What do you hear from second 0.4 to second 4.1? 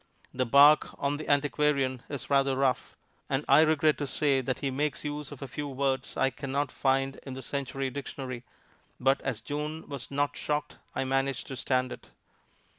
bark on the antiquarian, is rather rough; and I regret to